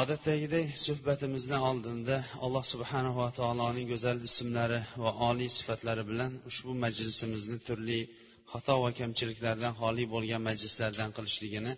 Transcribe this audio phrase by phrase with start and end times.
[0.00, 8.00] Odatdagidek suhbatimizni oldinda alloh subhanava taoloning go'zal ismlari va oliy sifatlari bilan ushbu majlisimizni turli
[8.52, 11.72] xato va kamchiliklardan xoli bo'lgan majlislardan qilishligini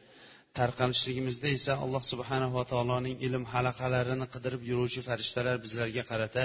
[0.59, 6.45] tarqalishligimizda esa alloh subhanava taoloning ilm halaqalarini qidirib yuruvchi farishtalar bizlarga qarata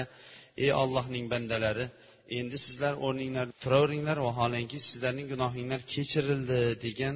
[0.64, 1.86] ey ollohning bandalari
[2.40, 7.16] endi sizlar o'rninglarda turaveringlar vaholanki sizlarning gunohinglar kechirildi degan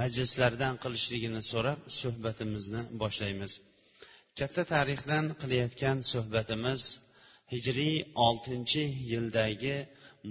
[0.00, 3.52] majlislardan qilishligini so'rab suhbatimizni boshlaymiz.
[4.40, 6.82] Katta tarixdan qilayotgan suhbatimiz
[7.52, 7.96] hijriy
[8.26, 9.76] oltinchi yildagi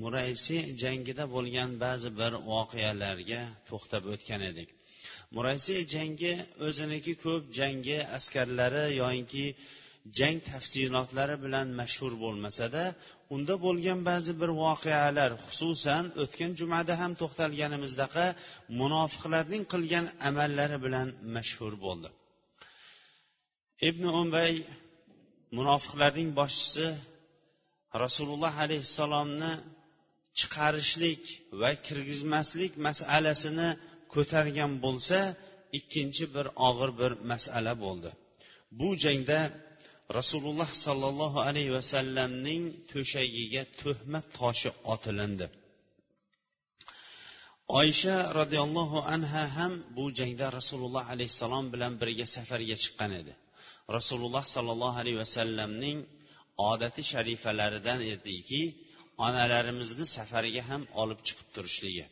[0.01, 4.69] muraysi jangida bo'lgan ba'zi bir voqealarga to'xtab o'tgan edik.
[5.35, 6.33] Muraysi jangi
[6.67, 9.45] o'ziniki ko'p jangi askarlari yoinki
[10.17, 12.83] jang tafsilotlari bilan mashhur bo'lmasada
[13.35, 18.25] unda bo'lgan ba'zi bir voqealar xususan o'tgan jumada ham to'xtalganimizdaqa
[18.79, 22.09] munofiqlarning qilgan amallari bilan mashhur bo'ldi.
[23.85, 24.53] Ibn umbay
[25.57, 26.87] munofiqlarning boshchisi
[28.03, 29.51] rasululloh alayhissalomni
[30.39, 31.23] chiqarishlik
[31.61, 33.69] va kirgizmaslik masalasini
[34.13, 35.19] ko'targan bo'lsa
[35.79, 38.09] ikkinchi bir og'ir bir masala bo'ldi.
[38.79, 39.39] Bu jangda
[40.17, 42.61] rasululloh sollallohu alayhi vasallamning
[42.91, 45.47] to'shagiga tuhmat toshi otilindi.
[47.79, 53.33] Oysha roziyallohu anha ham bu jangda rasululloh alayhissalom bilan birga safarga chiqqan edi.
[53.95, 55.97] Rasululloh sollallohu alayhi vasallamning
[56.71, 58.61] odati sharifalaridan ediki
[59.25, 62.05] onalarimizni safarga ham olib chiqib turishligi.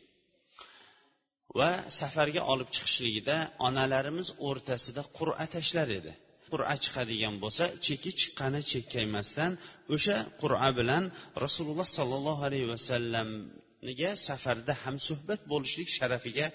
[1.58, 3.36] Va safarga olib chiqishligida
[3.66, 6.12] onalarimiz o'rtasida qur'a tashlar edi.
[6.50, 9.52] Qur'a chiqadigan bo'lsa cheki chiqqani chekkaymasdan
[9.94, 11.04] o'sha qur'a bilan
[11.44, 16.46] rasululloh sollallohu alayhi vasallamga safarda hamsuhbat bo'lishlik sharafiga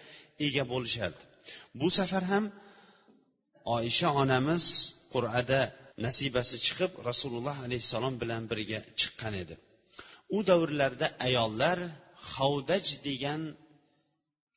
[0.45, 1.22] ega bo'lishardi.
[1.79, 2.45] Bu safar ham
[3.78, 4.66] oysha onamiz
[5.13, 5.59] qur'ada
[6.05, 9.55] nasibasi chiqib rasululloh alayhissalom bilan birga chiqqan edi.
[10.35, 11.79] U davrlarda ayollar
[12.35, 13.41] havdaj degan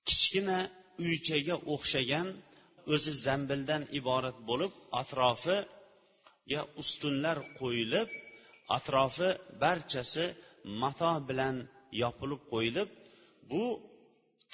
[0.08, 0.58] kichkina
[1.04, 2.28] uychaga o'xshagan
[2.94, 8.08] o'zi zambildan iborat bo'lib atrofiga ustunlar qo'yilib
[8.76, 9.30] atrofi
[9.62, 10.24] barchasi
[10.82, 11.56] mato bilan
[12.02, 12.88] yopilib qo'yilib
[13.50, 13.64] bu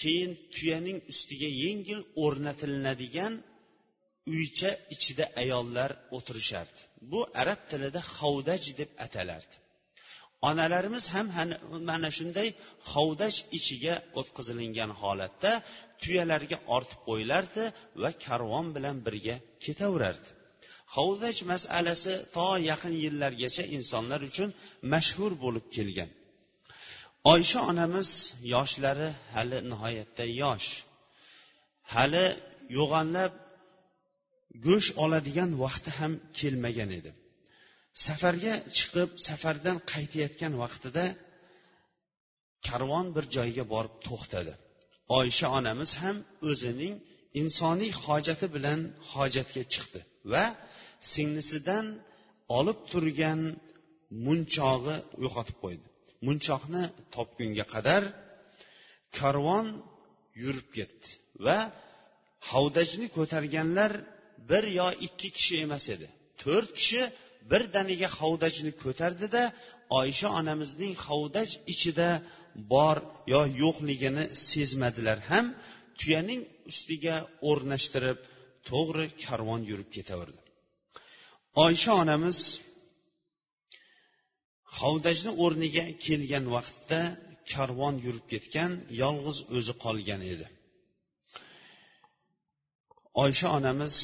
[0.00, 3.32] keyin tuyaning ustiga yengil o'rnatilinadigan
[4.32, 6.80] uycha ichida ayollar o'tirishardi.
[7.10, 9.54] Bu arab tilida havdaj deb atalardi.
[10.48, 11.26] Onalarimiz ham
[11.90, 12.48] mana shunday
[12.92, 15.52] havdaj ichiga o'tqizilingan holatda
[16.02, 17.64] tuyalarga ortib qo'yilardi
[18.02, 20.28] va karvon bilan birga ketaverardi.
[20.96, 24.48] Havdaj masalasi to yaqin yillargacha insonlar uchun
[24.92, 26.10] mashhur bo'lib kelgan.
[27.32, 28.08] Oysha onamiz
[28.54, 30.68] yoshlari hali nihoyatda yosh.
[31.94, 32.26] Hali
[32.78, 33.32] yo'g'onlab
[34.66, 37.10] go'sht oladigan vaqti ham kelmagan edi.
[38.06, 41.04] Safarga chiqib safardan qaytayotgan vaqtida
[42.68, 44.52] karvon bir joyga borib to'xtadi.
[45.18, 46.16] Oysha onamiz ham
[46.50, 46.94] o'zining
[47.40, 48.80] insoniy hojati bilan
[49.12, 50.00] hojatga chiqdi
[50.32, 50.44] va
[51.12, 51.86] singlisidan
[52.58, 53.40] olib turgan
[54.26, 55.86] munchog'i yo'qotib qo'ydi.
[56.26, 56.82] Munchoqni
[57.14, 58.02] topgunga qadar
[59.18, 59.66] karvon
[60.42, 61.08] yurib ketdi
[61.46, 61.58] va
[62.50, 63.92] havdajni ko'targanlar
[64.48, 66.06] bir yo ikki kishi emas edi.
[66.42, 67.02] To'rt kishi
[67.50, 69.42] birdaniga havdajni ko'tardida
[70.00, 72.08] oysha onamizning havdaj ichida
[72.72, 72.96] bor
[73.32, 75.18] yo yo'qligini sezmadilar.
[75.30, 75.46] Ham
[76.00, 76.40] tuyaning
[76.70, 77.16] ustiga
[77.50, 78.18] o'rnashtirib
[78.70, 80.40] to'g'ri karvon yurib ketaverdi.
[81.64, 82.38] Oysha onamiz
[84.78, 87.00] havdajni o'rniga kelgan vaqtda
[87.52, 88.72] karvon yurib ketgan
[89.02, 90.46] yolg'iz o'zi qolgan edi.
[93.24, 93.94] Oysha onamiz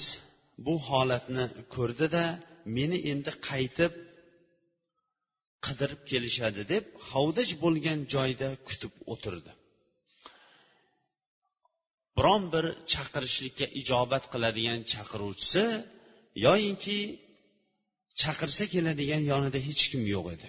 [0.65, 1.45] bu holatni
[1.75, 2.25] ko'rdida
[2.77, 3.93] meni endi qaytib
[5.67, 9.53] qidirib kelishadi deb havdaj bo'lgan joyda kutib o'tirdi.
[12.17, 15.65] Biron bir chaqirishlikka ijobat qiladigan chaqiruvchisi
[16.47, 16.99] yoyinki
[18.21, 20.49] chaqirsa keladigan yonida hech kim yo'q edi.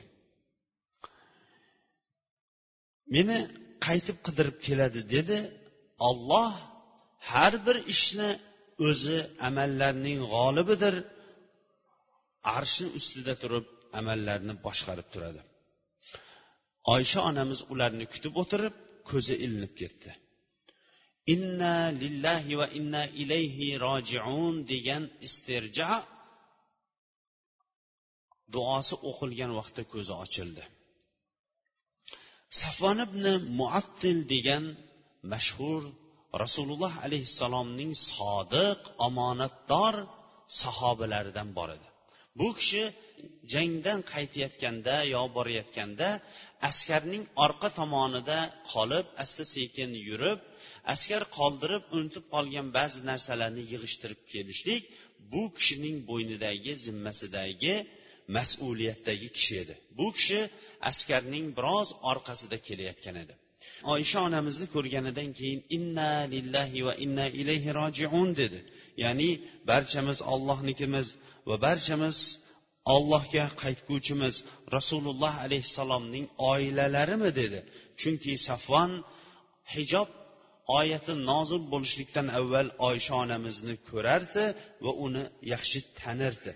[3.16, 3.38] Meni
[3.86, 5.38] qaytib qidirib keladi dedi.
[6.10, 6.52] Olloh
[7.32, 8.30] har bir ishni
[8.88, 10.96] o'zi amallarning g'olibidir.
[12.58, 13.66] Arshni ustida turib
[14.00, 15.42] amallarni boshqarib turadi.
[16.94, 18.76] Oysha onamiz ularni kutib o'tirib
[19.10, 20.12] ko'zi ilinib ketdi.
[21.34, 25.90] Inna lillahi va inna ilayhi rojiun degan istirja
[28.54, 30.64] duosi o'qilgan vaqtda ko'zi ochildi.
[32.62, 33.24] Safvon ibn
[33.60, 34.64] muattil degan
[35.32, 35.82] mashhur
[36.44, 39.96] rasululloh alayhissalomning sodiq omonatdor
[40.62, 41.88] sahobalaridan bor edi.
[42.40, 42.84] Bu kishi
[43.54, 46.10] jangdan qaytayotganda yo borayotganda
[46.70, 48.40] askarning orqa tomonida
[48.72, 50.40] qolib asta sekin yurib
[50.94, 54.84] askar qoldirib unutib qolgan ba'zi narsalarni yig'ishtirib kelishlik
[55.32, 57.76] bu kishining bo'ynidagi zimmasidagi
[58.36, 59.76] mas'uliyatdagi kishi edi.
[59.98, 60.40] Bu kishi
[60.92, 63.36] askarning biroz orqasida kelayotgan edi.
[63.94, 68.60] Oysha onamizni ko'rganidan keyin inna lillahi va inna ilayhi rojiun dedi.
[69.04, 69.30] Ya'ni
[69.70, 71.08] barchamiz ollohnikimiz
[71.50, 72.18] va barchamiz
[72.96, 74.36] ollohga qaytguvchimiz
[74.76, 77.60] rasululloh alayhissalomning oilalarimi dedi.
[78.00, 78.92] Chunki safvon
[79.74, 80.10] hijob
[80.80, 84.46] oyati nozil bo'lishlikdan avval oysha onamizni ko'rardi
[84.86, 86.52] va uni yaxshi tanirdi.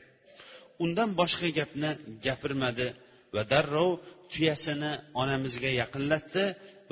[0.83, 1.89] Undan boshqa gapni
[2.25, 2.88] gapirmadi
[3.35, 3.91] va darrov
[4.33, 4.91] tuyasini
[5.21, 6.44] onamizga yaqinlatdi.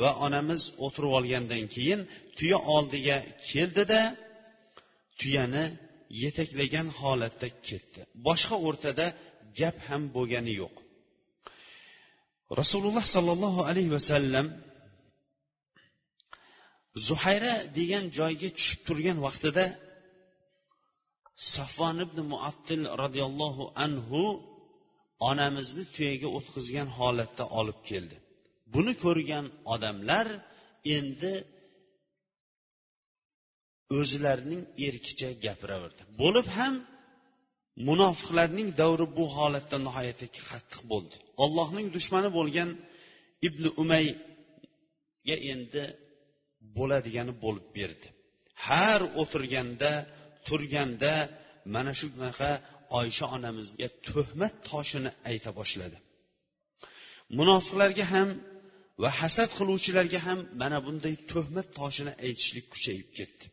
[0.01, 2.01] Va onamiz o'tirib olgandan keyin
[2.37, 3.17] tuya oldiga
[3.49, 4.01] keldida
[5.19, 5.65] tuyani
[6.23, 7.99] yetaklagan holatda ketdi.
[8.27, 9.05] Boshqa o'rtada
[9.59, 10.75] gap ham bo'lgani yo'q.
[12.61, 14.47] Rasululloh sollallohu alayhi vasallam
[17.07, 19.65] zuhayra degan joyga tushib turgan vaqtida
[21.53, 24.21] safvon ibn muattil roziyallohu anhu
[25.29, 28.17] onamizni tuyaga o'tqizgan holatda olib keldi.
[28.73, 30.27] Buni ko'rgan odamlar
[30.97, 31.33] endi
[33.99, 36.01] o'zlarining erkicha gapiraverdi.
[36.21, 36.73] Bo'lib ham
[37.87, 41.15] munofiqlarning davri bu holatda nihoyatda qattiq bo'ldi.
[41.43, 42.69] Allohning dushmani bo'lgan
[43.47, 45.83] ibn umayga endi
[46.77, 48.07] bo'ladigani bo'lib berdi.
[48.67, 49.91] Har o'tirganda
[50.47, 51.13] turganda
[51.75, 52.51] mana shu bunaqa
[52.99, 55.97] oysha onamizga tuhmat toshini ayta boshladi.
[57.39, 58.29] Munofiqlarga ham
[59.01, 63.45] va hasad qiluvchilarga ham mana bunday tuhmat toshini aytishlik kuchayib ketdi.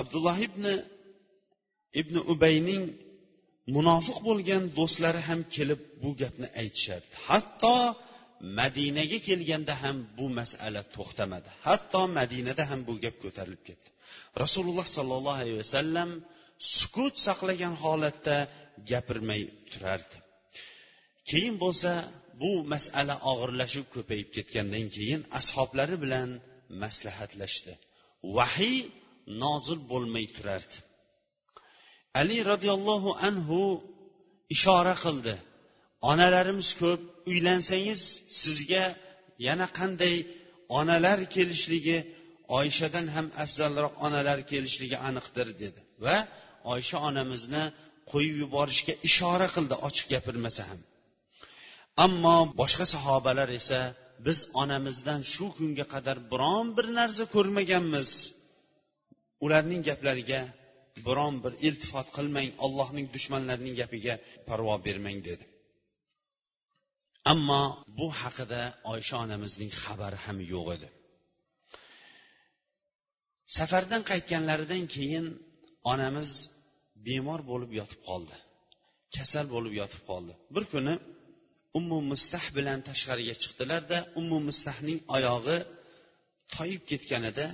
[0.00, 0.64] Abdulloh ibn
[2.00, 2.84] ibn ubayning
[3.76, 7.14] munofiq bo'lgan do'stlari ham kelib bu gapni aytishardi.
[7.28, 7.76] Hatto
[8.58, 11.48] madinaga kelganda ham bu masala to'xtamadi.
[11.66, 13.88] Hatto madinada ham bu gap ko'tarilib ketdi.
[14.42, 16.10] Rasululloh sollallohu alayhi vasallam
[16.76, 18.36] sukut saqlagan holatda
[18.90, 20.16] gapirmay turardi.
[21.30, 21.92] Keyin bo'lsa
[22.40, 26.28] bu masala og'irlashib ko'payib ketgandan keyin ashoblari bilan
[26.82, 27.72] maslahatlashdi.
[28.36, 28.78] Vahiy
[29.42, 30.76] nozil bo'lmay turardi.
[32.20, 33.60] Ali roziyallohu anhu
[34.54, 35.34] ishora qildi.
[36.10, 37.00] Onalarimiz ko'p
[37.30, 38.00] uylansangiz
[38.42, 38.84] sizga
[39.46, 40.16] yana qanday
[40.78, 41.98] onalar kelishligi
[42.58, 46.16] oyshadan ham afzalroq onalar kelishligi aniqdir dedi va
[46.74, 47.64] oysha onamizni
[48.12, 50.80] qo'yib yuborishga ishora qildi ochiq gapirmasa ham.
[52.02, 53.80] Ammo boshqa sahobalar esa
[54.26, 58.10] biz onamizdan shu kunga qadar biron bir narsa ko'rmaganmiz.
[59.44, 60.40] Ularning gaplariga
[61.06, 64.14] biron bir iltifot qilmang allohning dushmanlarining gapiga
[64.48, 65.44] parvo bermang dedi.
[67.32, 67.62] Ammo
[67.98, 70.88] bu haqida oysha onamizning xabari ham yo'q edi.
[73.56, 75.26] Safardan qaytganlaridan keyin
[75.92, 76.30] onamiz
[77.06, 78.36] bemor bo'lib yotib qoldi
[79.16, 80.32] kasal bo'lib yotib qoldi.
[80.54, 80.94] Bir kuni
[81.78, 85.58] ummu mustah bilan tashqariga chiqdilarda ummu mustahning oyog'i
[86.54, 87.46] toyib ketganida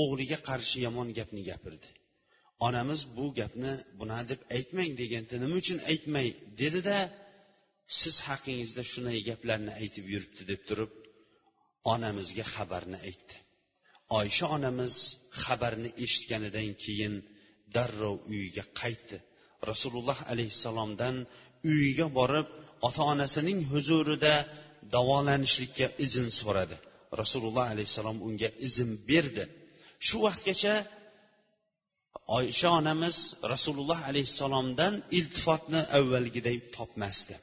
[0.00, 1.88] o'g'liga qarshi yomon gapni gapirdi.
[2.66, 6.28] Onamiz bu gapni buna deb aytmang deganda nima uchun aytmay?
[6.60, 6.96] dedida
[8.00, 10.92] siz haqingizda shunday gaplarni aytib yuribdi deb turib
[11.92, 13.36] onamizga xabarni aytdi.
[14.18, 14.94] Oysha onamiz
[15.42, 17.14] xabarni eshitganidan keyin
[17.74, 19.16] darrov uyiga qaytdi.
[19.70, 21.16] Rasululloh alayhissalomdan
[21.70, 22.48] uyiga borib
[22.86, 24.34] ota onasining huzurida
[24.94, 26.76] davolanishlikka izn so'radi.
[27.20, 29.44] Rasululloh alayhissalom unga izn berdi.
[30.06, 30.74] Shu vaqtgacha
[32.38, 33.16] oysha onamiz
[33.52, 37.36] rasululloh alayhissalomdan iltifotni avvalgiday topmasdi.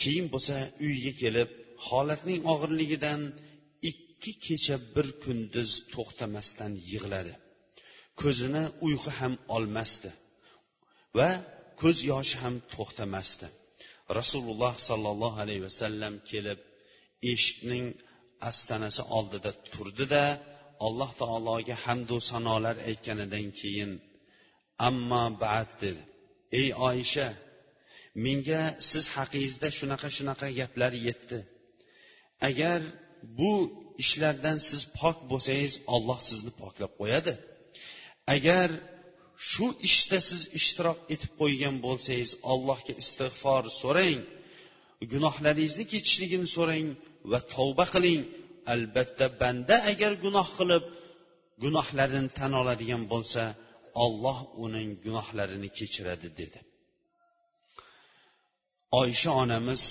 [0.00, 1.50] Keyin bo'lsa uyga kelib
[1.88, 3.20] holatning og'irligidan
[3.90, 7.34] ikki kecha bir kunduz to'xtamasdan yig'ladi.
[8.20, 10.10] Ko'zini uyqu ham olmasdi
[11.18, 11.30] va
[11.80, 13.46] ko'z yoshi ham to'xtamasdi.
[14.18, 16.58] Rasululloh sollallohu alayhi vasallam kelib
[17.32, 17.86] eshikning
[18.50, 20.24] astanasi oldida turdida
[20.86, 23.92] alloh taologa hamdu sanolar aytganidan keyin
[24.88, 26.02] amma baat dedi.
[26.60, 27.28] Ey oysha
[28.24, 31.38] menga siz haqingizda shunaqa shunaqa gaplar yetdi.
[32.48, 32.80] Agar
[33.38, 33.52] bu
[34.02, 37.32] ishlardan siz pok bo'lsangiz olloh sizni poklab qo'yadi.
[38.34, 38.68] Agar
[39.50, 44.20] shu ishda siz ishtirok etib qo'ygan bo'lsangiz allohga istig'for so'rang
[45.12, 46.86] gunohlaringizni kechishligini so'rang
[47.30, 48.22] va tavba qiling.
[48.74, 50.84] Albatta banda agar gunoh qilib
[51.64, 53.42] gunohlarini tan oladigan bo'lsa
[54.04, 56.60] olloh uning gunohlarini kechiradi dedi.
[59.00, 59.82] Oysha onamiz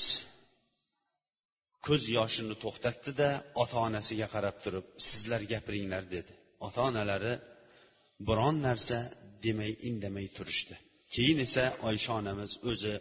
[1.88, 3.30] ko'z yoshini to'xtatdida
[3.62, 6.34] ota onasiga qarab turib sizlar gapiringlar dedi.
[6.68, 7.34] Ota onalari
[8.28, 8.98] biron narsa
[9.46, 10.76] demay indamay turishdi.
[11.14, 12.94] Keyin esa oysha onamiz o'zi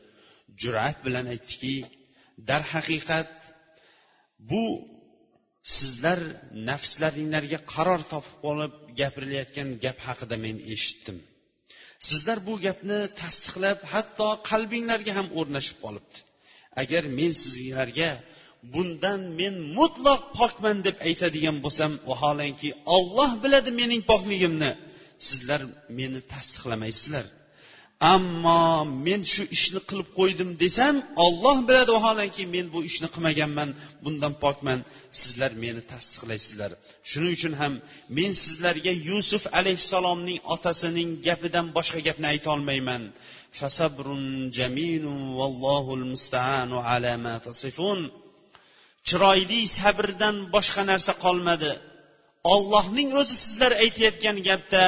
[0.62, 1.74] jur'at bilan aytdiki
[2.48, 3.30] darhaqiqat
[4.50, 4.64] bu
[5.76, 6.20] sizlar
[6.68, 11.18] nafslaringlarga qaror topib qolib gapirilayotgan gap haqida men eshitdim.
[12.08, 16.18] Sizlar bu gapni tasdiqlab hatto qalbinglarga ham o'rnashib qolibdi
[16.82, 18.10] agar men sizlarga
[18.74, 24.70] bundan men mutlaq pokman deb aytadigan bo'lsam vaholanki olloh biladi mening pokligimni.
[25.28, 25.60] Sizlar
[25.98, 27.26] meni tasdiqlamaysizlar.
[28.14, 33.70] Ammo men shu ishni qilib qo'ydim desam olloh biladi vaholanki men bu ishni qilmaganman
[34.04, 34.80] bundan pokman.
[35.20, 36.70] Sizlar meni tasdiqlaysizlar.
[37.10, 37.74] Shuning uchun ham
[38.16, 43.02] men sizlarga yusuf alayhissalomning otasining gapidan boshqa gapni aytolmayman
[49.08, 51.72] chiroyli sabrdan boshqa narsa qolmadi.
[52.54, 54.82] Ollohning o'zi sizlar aytayotgan gapda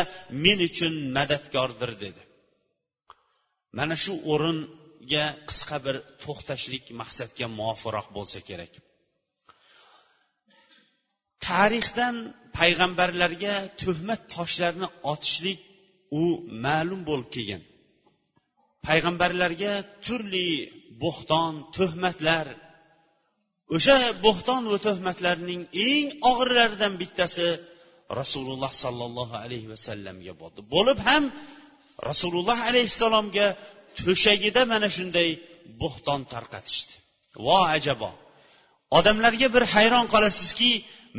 [0.44, 2.22] men uchun madadkordir dedi.
[3.78, 8.72] Mana shu o'ringa qisqa bir to'xtashlik maqsadga muvofiqroq bo'lsa kerak.
[11.46, 12.16] Tarixdan
[12.58, 15.58] payg'ambarlarga tuhmat toshlarni otishlik
[16.22, 16.24] u
[16.64, 17.62] ma'lum bo'lib kelgan.
[18.86, 19.72] Payg'ambarlarga
[20.06, 20.48] turli
[21.02, 22.46] bo'xton tuhmatlar
[23.76, 27.48] o'sha bo'xton va tuhmatlarning eng og'irlaridan bittasi
[28.20, 31.24] rasululloh sollallohu alayhi vasallamga bo'ldi bo'lib ham
[32.10, 33.46] rasululloh alayhissalomga
[34.00, 35.28] to'shagida mana shunday
[35.82, 36.94] bo'xton tarqatishdi.
[37.46, 38.10] Vo ajabo
[38.98, 40.70] odamlarga bir hayron qolasizki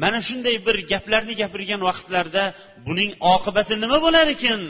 [0.03, 2.43] mana shunday bir gaplarni gapirgan vaqtlarda
[2.87, 4.61] buning oqibati nima bo'lar ekan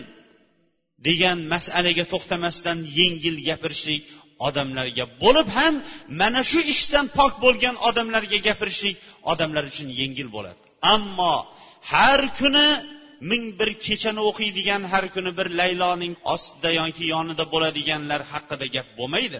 [1.07, 4.03] degan masalaga to'xtamasdan yengil gapirishlik
[4.47, 5.73] odamlarga bo'lib ham
[6.21, 8.95] mana shu ishdan pok bo'lgan odamlarga gapirishlik
[9.31, 10.59] odamlar uchun yengil bo'ladi.
[10.95, 11.35] Ammo
[11.93, 12.67] har kuni
[13.31, 19.39] ming bir kechani o'qiydigan har kuni bir layloning ostida yoki yonida bo'ladiganlar haqida gap bo'lmaydi.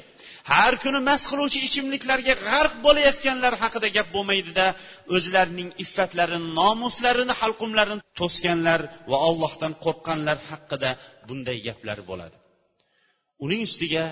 [0.51, 4.65] Har kuni mast qiluvchi ichimliklarga g'arq bo'layotganlar haqida gap bo'lmaydida
[5.15, 8.79] o'zlarining iffatlarini nomuslarini halqumlarini to'sganlar
[9.12, 10.89] va ollohdan qo'rqqanlar haqida
[11.27, 12.36] bunday gaplar bo'ladi.
[13.46, 14.03] Uning ustiga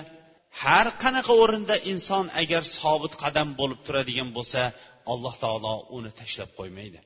[0.62, 4.62] har qanaqa o'rinda inson agar sobit qadam bo'lib turadigan bo'lsa
[5.12, 7.00] alloh taolo uni tashlab qo'ymaydi.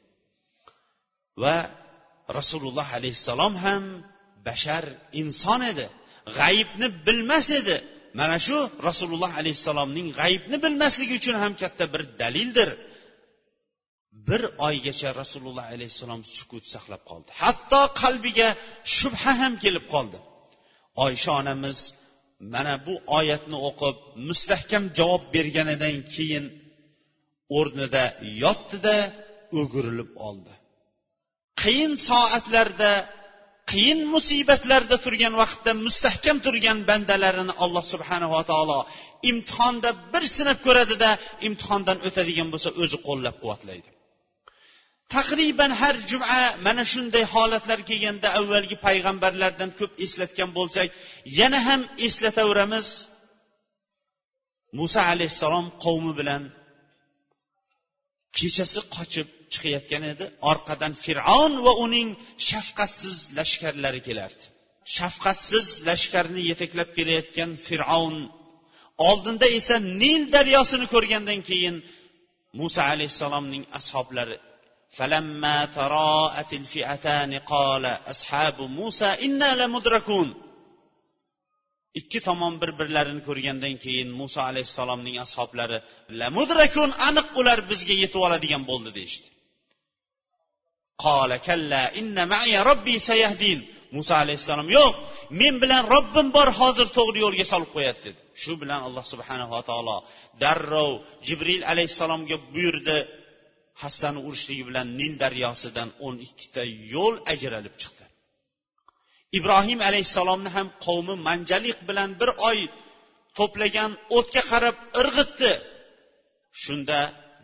[1.42, 1.56] Va
[2.38, 3.82] rasululloh alayhissalom ham
[4.46, 4.84] bashar
[5.22, 5.87] inson edi
[6.38, 7.76] g'ayibni bilmas edi.
[8.20, 8.58] Mana shu
[8.88, 12.70] rasululloh alayhissalomning g'ayibni bilmasligi uchun ham katta bir dalildir.
[14.28, 17.30] Bir oygacha rasululloh alayhissalom sukut saqlab qoldi.
[17.42, 18.49] Hatto qalbiga
[18.96, 20.18] shubha ham kelib qoldi.
[21.04, 21.78] Oysha onamiz
[22.54, 23.96] mana bu oyatni o'qib
[24.28, 26.44] mustahkam javob berganidan keyin
[27.58, 28.04] o'rnida
[28.42, 28.96] yotdida
[29.61, 30.52] o'girilib oldi.
[31.62, 32.92] Qiyin soatlarda
[33.72, 38.78] qiyin musibatlarda turgan vaqtda mustahkam turgan bandalarini alloh subhanava taolo
[39.30, 41.11] imtihonda bir sinab ko'radida
[41.49, 43.88] imtihondan o'tadigan bo'lsa o'zi qo'llab quvvatlaydi
[45.14, 50.88] taqriban har juma mana shunday holatlar kelganda avvalgi payg'ambarlardan ko'p eslatgan bo'lsak
[51.38, 52.88] yana ham eslataveramiz.
[54.78, 56.42] Muso alayhissalom qavmi bilan
[58.38, 60.25] kechasi qochib chiqayotgan edi.
[60.50, 62.09] Orqadan fir'avn va uning
[62.49, 64.44] shafqatsiz lashkarlari kelardi.
[64.97, 68.16] Shafqatsiz lashkarni yetaklab kelayotgan fir'avn
[69.09, 71.76] oldinda esa nil daryosini ko'rgandan keyin
[72.61, 74.37] muso alayhissalomning ashoblari
[74.97, 80.47] فلما تراءت الفئتان قال أصحاب موسى إنا لمدركون
[82.00, 85.77] ikki tomon bir birlarini ko'rgandan keyin muso alayhissalomning ashoblari
[86.19, 89.27] lamudrakun aniq ular bizga yetib oladigan bo'ldi deyishdi
[91.05, 93.59] qola kalla inna ma'ya robbi sayahdin
[93.97, 94.93] muso alayhissalom yo'q
[95.39, 99.97] men bilan robbim bor hozir to'g'ri yo'lga solib qo'yadi dedi shu bilan alloh subhanava taolo
[100.43, 100.91] darrov
[101.27, 102.97] jibril alayhissalomga buyurdi
[103.82, 106.62] Hassani urishligi bilan nil daryosidan o'n ikkita
[106.94, 108.04] yo'l ajralib chiqdi.
[109.38, 112.58] Ibrohim alayhissalomni ham qavmi manjalik bilan bir oy
[113.38, 115.52] to'plagan o'tga qarab irg'itdi.
[116.62, 116.98] Shunda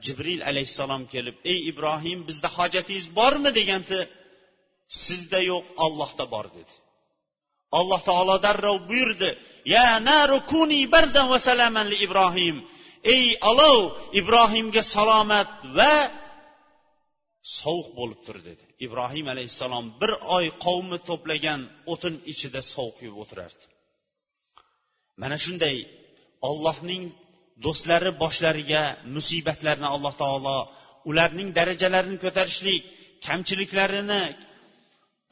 [0.05, 3.51] jibril alayhissalom kelib ey ibrohim bizda hojatingiz bormi?
[3.59, 3.99] deganda
[5.05, 6.75] sizda yo'q ollohda bor dedi.
[7.79, 9.31] Alloh taolo darrov buyurdi
[9.75, 12.57] ya naru kuni bardan va salaman li ibrohim.
[13.15, 13.79] Ey olov
[14.21, 15.95] ibrohimga salomat va
[17.61, 18.65] sovuq bo'lib tur dedi.
[18.87, 21.61] Ibrohim alayhissalom bir oy qavmi to'plagan
[21.93, 23.65] o'tin ichida sovuq yeb o'tirardi.
[25.23, 25.77] Mana shunday
[26.49, 27.03] ollohning
[27.65, 28.83] do'stlari boshlariga
[29.17, 30.59] musibatlarni alloh taolo
[31.11, 32.83] ularning darajalarini ko'tarishlik
[33.27, 34.23] kamchiliklarini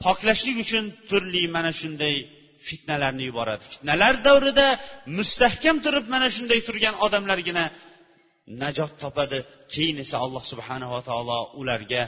[0.03, 2.15] poklashlik uchun turli mana shunday
[2.69, 3.63] fitnalarni yuboradi.
[3.73, 4.67] Fitnalar davrida
[5.17, 7.65] mustahkam turib mana shunday turgan odamlargina
[8.63, 9.39] najot topadi.
[9.73, 12.01] Keyin esa alloh subhanava taolo ularga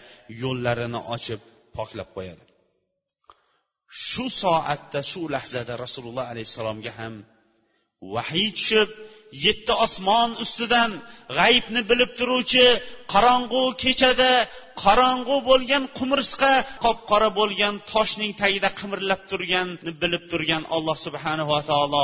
[0.43, 1.39] yo'llarini ochib
[1.77, 2.43] poklab qo'yadi.
[4.09, 7.13] Shu soatda shu lahzada rasululloh alayhissalomga ham
[8.15, 8.89] vahiy tushib
[9.45, 10.91] yetti osmon ustidan
[11.37, 12.67] g'aybni bilib turuvchi
[13.13, 14.31] qorong'u kechada
[14.83, 22.03] qorong'u bo'lgan qumursqa qop qora bo'lgan toshning tagida qimirlab turganni bilib turgan alloh subhanava taolo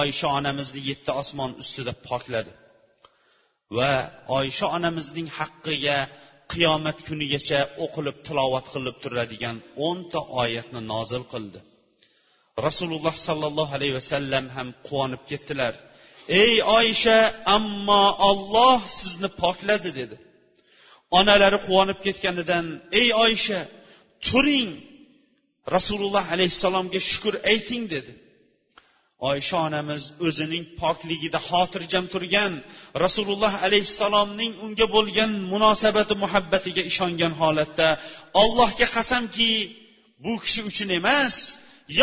[0.00, 2.52] oysha onamizni yetti osmon ustida pokladi.
[3.76, 3.94] Va
[4.38, 5.98] oysha onamizning haqqiga
[6.52, 9.56] qiyomat kunigacha o'qilib tilovat qilib turadigan
[9.86, 11.60] o'nta oyatni nozil qildi.
[12.66, 15.74] Rasululloh sollallohu alayhi vasallam ham quvonib ketdilar.
[16.42, 17.18] Ey oysha
[17.56, 20.16] ammo olloh sizni pokladi dedi.
[21.18, 22.66] Onalari quvonib ketganidan
[23.00, 23.60] ey oysha
[24.26, 24.70] turing
[25.76, 28.12] rasululloh alayhissalomga shukur ayting dedi.
[29.30, 32.52] Oysha onamiz o'zining pokligida xotirjam turgan
[33.04, 37.88] rasululloh alayhissalomning unga bo'lgan munosabati muhabbatiga ishongan holatda
[38.42, 39.50] allohga qasamki
[40.24, 41.36] bu kishi uchun emas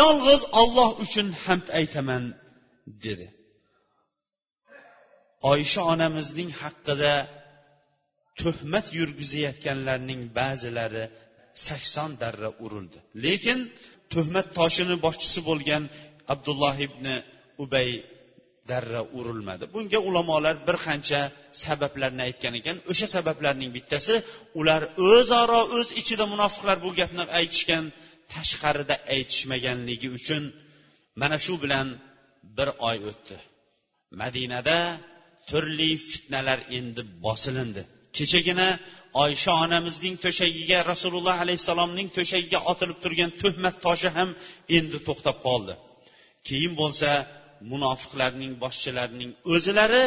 [0.00, 2.24] yolg'iz olloh uchun hamd aytaman
[3.04, 3.26] dedi.
[5.52, 7.14] Oysha onamizning haqqida
[8.40, 11.04] tuhmat yurgizayotganlarning ba'zilari
[11.66, 12.98] sakson darra urildi.
[13.24, 13.58] Lekin
[14.12, 15.82] tuhmat toshini boshchisi bo'lgan
[16.32, 17.06] abdulloh ibn
[17.64, 17.88] ubay
[18.70, 19.64] darra urilmadi.
[19.74, 21.20] Bunga ulamolar bir qancha
[21.64, 22.76] sabablarni aytgan ekan.
[22.90, 24.14] O'sha sabablarning bittasi
[24.60, 27.84] ular o'zaro o'z ichida munofiqlar bu gapni aytishgan
[28.34, 30.42] tashqarida aytishmaganligi uchun
[31.20, 31.86] mana shu bilan
[32.56, 33.36] bir oy o'tdi.
[34.20, 34.78] Madinada
[35.48, 37.82] turli fitnalar endi bosilindi.
[38.16, 38.68] Kechagina
[39.24, 44.28] oysha onamizning to'shagiga rasululloh alayhissalomning to'shagiga otilib turgan tuhmat toshi ham
[44.76, 45.74] endi to'xtab qoldi.
[46.48, 47.10] Keyin bo'lsa
[47.72, 50.04] munofiqlarning boshchilarining o'zilari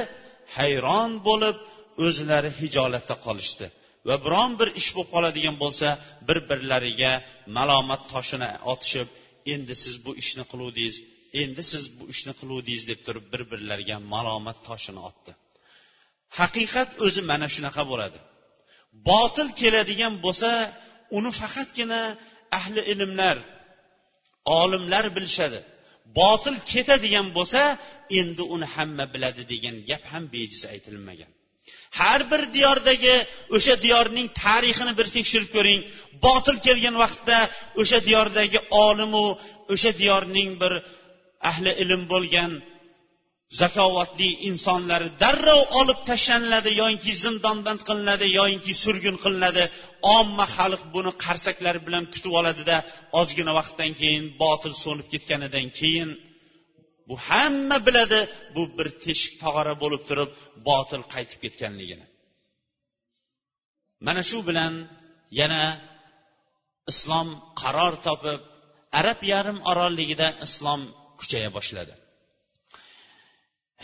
[0.57, 1.57] hayron bo'lib
[2.05, 3.65] o'zlari hijolatda qolishdi.
[4.07, 5.87] Va biron bir ish bo'lib qoladigan bo'lsa
[6.27, 7.13] bir birlariga
[7.57, 9.07] malomat toshini otishib
[9.53, 10.95] endi siz bu ishni qiluvdingiz
[11.41, 15.31] endi siz bu ishni qiluvdingiz deb turib bir birlariga malomat toshini otdi.
[16.39, 18.19] Haqiqat o'zi mana shunaqa bo'ladi.
[19.09, 20.51] Botil keladigan bo'lsa
[21.17, 22.01] uni faqatgina
[22.59, 23.37] ahli ilmlar
[24.61, 25.59] olimlar bilishadi.
[26.19, 27.61] Botil ketadigan bo'lsa
[28.19, 31.31] endi uni hamma biladi degan gap ham bejiz aytilmagan.
[31.99, 33.15] Har bir diyordagi
[33.55, 35.81] o'sha diyorning tarixini bir tekshirib ko'ring.
[36.25, 37.37] Botil kelgan vaqtda
[37.81, 39.25] o'sha diyordagi olimu
[39.73, 40.73] o'sha diyorning bir
[41.49, 42.51] ahli ilm bo'lgan
[43.61, 49.63] zakovatli insonlari darrov olib tashlaniladi yoinki zindonband qilinadi yoinki surgun qilinadi.
[50.17, 52.77] Omma xalq buni qarsaklari bilan kutib oladida
[53.19, 56.09] ozgina vaqtdan keyin botil so'nib ketganidan keyin
[57.07, 58.19] bu hamma biladi
[58.55, 60.29] bu bir teshik tog'ora bo'lib turib
[60.69, 62.05] botil qaytib ketganligini.
[64.05, 64.73] Mana shu bilan
[65.39, 65.63] yana
[66.91, 67.27] islom
[67.61, 68.41] qaror topib
[68.99, 70.81] arab yarim orolligida islom
[71.19, 71.93] kuchaya boshladi.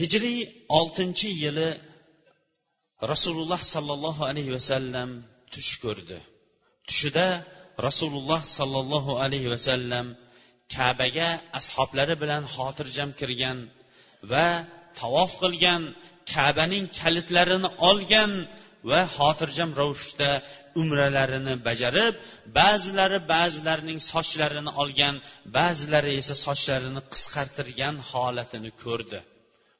[0.01, 0.39] Hijriy
[0.79, 1.69] oltinchi yili
[3.11, 5.09] rasululloh sollallohu alayhi vasallam
[5.53, 6.19] tush ko'rdi.
[6.87, 7.27] Tushida
[7.87, 10.05] rasululloh sollallohu alayhi vasallam
[10.75, 11.29] kabaga
[11.59, 13.57] ashoblari bilan xotirjam kirgan
[14.31, 14.47] va
[14.99, 15.81] tavof qilgan
[16.33, 18.31] kabaning kalitlarini olgan
[18.89, 20.31] va xotirjam ravishda
[20.81, 22.13] umralarini bajarib
[22.59, 25.15] ba'zilari ba'zilarining sochlarini olgan
[25.57, 29.19] ba'zilari esa sochlarini qisqartirgan holatini ko'rdi.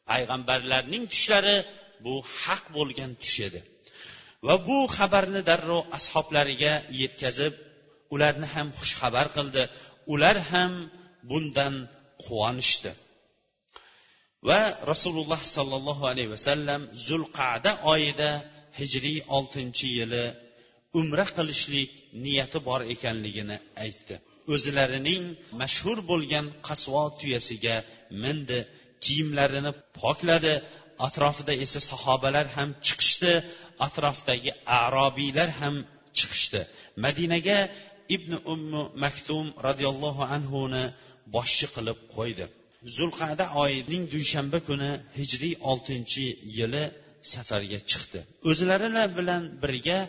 [0.10, 1.58] Payg'ambarlarning tushlari
[2.06, 3.60] bu haq bo'lgan tush edi.
[4.46, 7.54] Va bu xabarni darrov ashoblariga yetkazib
[8.13, 9.63] ularni ham xushxabar qildi.
[10.13, 10.74] Ular ham
[11.30, 11.76] bundan
[12.24, 12.92] quvonishdi.
[14.48, 14.62] Va
[14.92, 18.32] rasululloh sollallohu alayhi vasallam zulqada oyida
[18.80, 20.26] hijriy oltinchi yili
[21.00, 21.92] umra qilishlik
[22.24, 24.16] niyati bor ekanligini aytdi.
[24.54, 25.24] O'zlarining
[25.62, 27.76] mashhur bo'lgan qasvo tuyasiga
[28.24, 28.60] mindi.
[29.04, 30.54] Kiyimlarini pokladi.
[31.08, 33.34] Atrofida esa sahobalar ham chiqishdi.
[33.88, 35.76] Atrofdagi arobiylar ham
[36.18, 36.62] chiqishdi.
[37.06, 37.58] Madinaga
[38.16, 40.84] ibn ummu maktum roziyallohu anhuni
[41.36, 42.46] boshchi qilib qo'ydi.
[42.98, 44.89] Zulqada oyining dushanba kuni
[45.20, 46.26] hijriy oltinchi
[46.58, 46.84] yili
[47.34, 48.20] safarga chiqdi.
[48.50, 48.88] O'zlari
[49.20, 50.00] bilan birga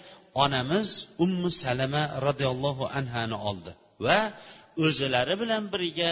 [0.44, 0.88] onamiz
[1.24, 3.72] ummu salama roziyallohu anhani oldi
[4.04, 4.18] va
[4.86, 6.10] o'zlari bilan birga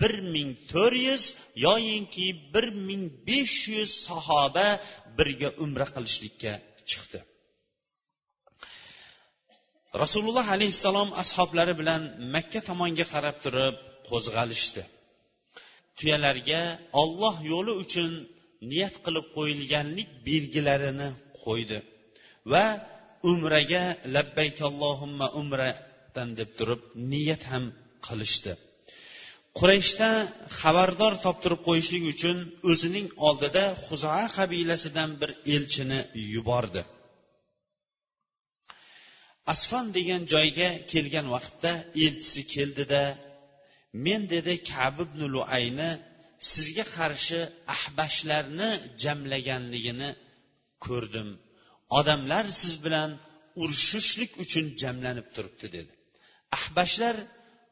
[0.00, 1.24] bir ming to'rt yuz
[1.66, 4.68] yoyinki bir ming besh yuz sahoba
[5.18, 6.52] birga umra qilishlikka
[6.90, 7.18] chiqdi.
[10.02, 12.02] Rasululloh alayhissalom ashoblari bilan
[12.34, 13.74] makka tomonga qarab turib
[14.08, 14.82] qo'zg'alishdi.
[15.98, 16.62] Tuyalarga
[17.02, 18.10] olloh yo'li uchun
[18.70, 21.08] niyat qilib qo'yilganlik belgilarini
[21.44, 21.78] qo'ydi
[22.52, 22.64] va
[23.30, 27.64] umraga labbayk allohimma umradan deb turib niyat ham
[28.06, 28.52] qilishdi.
[29.58, 30.10] Qurayshda
[30.60, 32.38] xabardor toptirib qo'yishlik uchun
[32.70, 36.00] o'zining oldida huzaa qabilasidan bir elchini
[36.34, 36.82] yubordi.
[39.52, 41.72] Asfon degan joyga kelgan vaqtda
[42.04, 43.02] elchisi keldida
[44.06, 45.90] men dedi kab ibn luayni
[46.52, 47.40] sizga qarshi
[47.76, 48.70] ahbashlarni
[49.02, 50.10] jamlaganligini
[50.86, 51.28] ko'rdim.
[51.98, 53.10] Odamlar siz bilan
[53.62, 55.92] urushishlik uchun jamlanib turibdi dedi.
[56.58, 57.16] Ahbashlar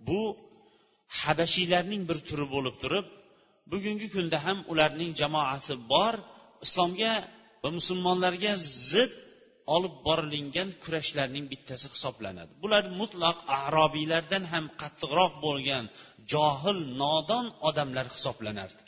[0.08, 0.20] bu
[1.20, 3.06] habashiylarning bir turi bo'lib turib
[3.72, 6.14] bugungi kunda ham ularning jamoasi bor
[6.66, 7.12] islomga
[7.62, 8.52] va musulmonlarga
[8.90, 9.12] zid
[9.74, 12.52] olib borilingan kurashlarning bittasi hisoblanadi.
[12.62, 15.84] Bular mutlaq arobiylardan ham qattiqroq bo'lgan
[16.32, 18.82] johil nodon odamlar hisoblanardi.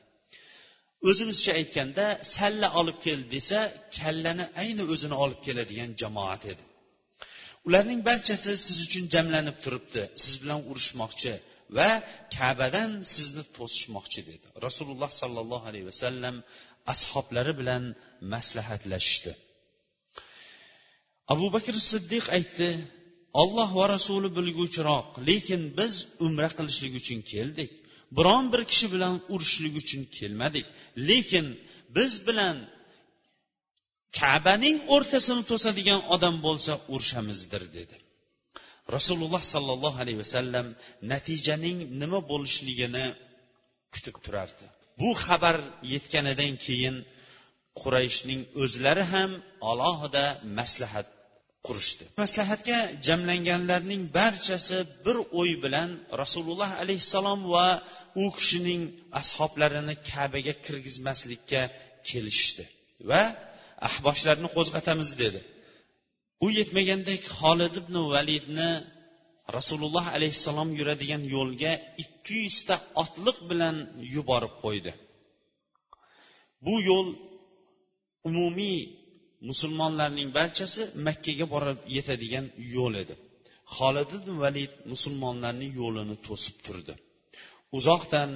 [1.08, 2.04] O'zimizcha aytganda
[2.36, 3.58] salla olib kel desa
[3.98, 6.62] kallani ayni o'zini olib keladigan jamoat edi.
[7.66, 11.34] Ularning barchasi siz uchun jamlanib turibdi siz bilan urushmoqchi.
[11.78, 11.90] Va
[12.36, 14.46] kabadan sizni to'sishmoqchi dedi.
[14.66, 16.36] Rasululloh sollallohu alayhi vasallam
[16.92, 17.84] ashoblari bilan
[18.32, 19.32] maslahatlashishdi.
[21.32, 22.68] Abu bakr siddiq aytdi
[23.42, 25.94] olloh va rasuli bilguvchiroq lekin biz
[26.26, 27.70] umra qilishlik uchun keldik.
[28.16, 30.66] Biron bir kishi bilan urushlik uchun kelmadik.
[31.08, 31.46] Lekin
[31.96, 32.56] biz bilan
[34.20, 37.96] kabaning o'rtasini to'sadigan odam bo'lsa urushamizdir dedi.
[38.96, 40.66] Rasululloh sollallohu alayhi vasallam
[41.12, 43.06] natijaning nima bo'lishligini
[43.94, 44.64] kutib turardi.
[45.00, 45.56] Bu xabar
[45.92, 46.96] yetganidan keyin
[47.80, 49.30] qurayshning o'zlari ham
[49.70, 50.26] alohida
[50.58, 51.06] maslahat
[51.66, 52.04] qurishdi.
[52.22, 55.90] Maslahatga jamlanganlarning barchasi bir o'y bilan
[56.22, 57.68] rasululloh alayhissalom va
[58.22, 58.82] u kishining
[59.20, 61.62] ashoblarini kabaga kirgizmaslikka
[62.08, 62.64] kelishdi
[63.10, 63.22] va
[63.88, 65.40] ahboshlarni qo'zg'atamiz dedi.
[66.44, 68.70] U yetmagandek xolid ibn validni
[69.56, 71.72] rasululloh alayhissalom yuradigan yo'lga
[72.04, 73.76] ikki yuzta otliq bilan
[74.14, 74.92] yuborib qo'ydi.
[76.64, 77.08] Bu yo'l
[78.28, 78.78] umumiy
[79.48, 83.14] musulmonlarning barchasi makkaga borib yetadigan yo'l edi.
[83.76, 86.94] Xolid ibn valid musulmonlarning yo'lini to'sib turdi.
[87.78, 88.30] Uzoqdan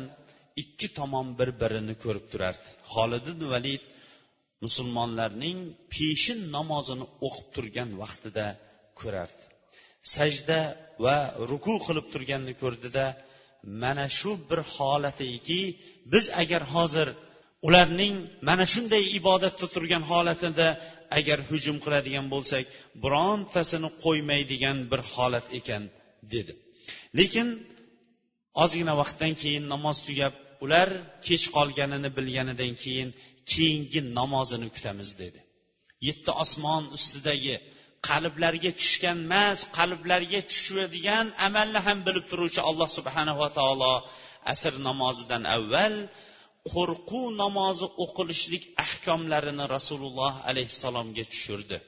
[0.63, 2.69] ikki tomon bir birini ko'rib turardi.
[2.95, 3.83] Xolid ibn valid
[4.64, 5.59] musulmonlarning
[5.94, 8.47] peshin namozini o'qib turgan vaqtida
[9.01, 9.44] ko'rardi.
[10.14, 10.61] Sajda
[11.05, 11.16] va
[11.51, 13.05] ruku qilib turganini ko'rdida
[13.83, 15.61] mana shu bir holatiki
[16.12, 17.09] biz agar hozir
[17.66, 18.14] ularning
[18.49, 20.68] mana shunday ibodatda turgan holatida
[21.18, 22.64] agar hujum qiladigan bo'lsak
[23.05, 25.83] birontasini qo'ymaydigan bir holat ekan
[26.33, 26.53] dedi.
[27.18, 27.49] Lekin
[28.62, 30.88] ozgina vaqtdan keyin namoz tugab ular
[31.27, 33.09] kech qolganini bilganidan keyin
[33.53, 35.41] keyingi namozini kutamiz dedi.
[36.07, 37.55] Yetti osmon ustidagi
[38.09, 43.95] qalblarga tushgan emas qalblarga tushadigan amalni ham bilib turuvchi alloh subhanava taolo
[44.53, 45.95] asr namozidan avval
[46.73, 51.79] qo'rquv namozi o'qilishlik ahkomlarini rasululloh alayhissalomga tushirdi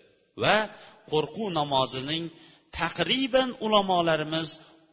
[0.42, 0.56] va
[1.12, 2.24] qo'rquv namozining
[2.80, 4.48] taqriban ulamolarimiz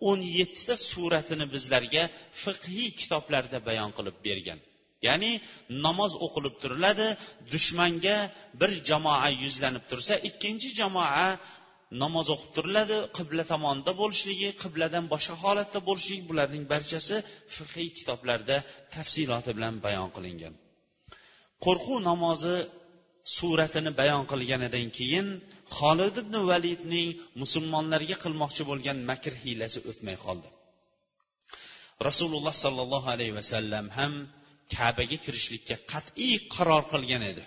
[0.10, 2.04] o'n yettita suratini bizlarga
[2.44, 4.60] fiqhiy kitoblarda bayon qilib bergan.
[5.08, 5.32] Ya'ni
[5.86, 7.08] namoz o'qilib turiladi
[7.54, 8.18] dushmanga
[8.60, 11.28] bir jamoa yuzlanib tursa ikkinchi jamoa
[12.04, 17.16] namoz o'qib turiladi qibla tomonda bo'lishligi qibladan boshqa holatda bo'lishligi bularning barchasi
[17.56, 18.58] fiqiy kitoblarda
[18.96, 20.54] tafsiloti bilan bayon qilingan.
[21.66, 22.56] Qo'rquv namozi
[23.38, 25.28] suratini bayon qilganidan keyin
[25.78, 27.10] xolid ibn validning
[27.42, 30.50] musulmonlarga qilmoqchi bo'lgan makr hiylasi o'tmay qoldi.
[32.08, 34.14] Rasululloh sollallohu alayhi vasallam ham
[34.76, 37.44] kabaga kirishlikka qat'iy qaror qilgan edi.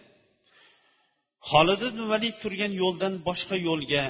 [1.50, 4.04] Xolid ibn valid turgan yo'ldan boshqa yo'lga